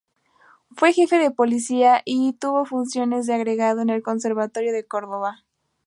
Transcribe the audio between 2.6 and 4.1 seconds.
funciones de agregado en el